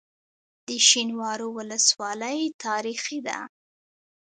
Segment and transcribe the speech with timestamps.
[0.67, 3.37] د شینوارو ولسوالۍ تاریخي ده